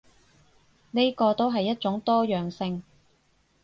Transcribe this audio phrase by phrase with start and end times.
[0.89, 2.81] 呢個都係一種多樣性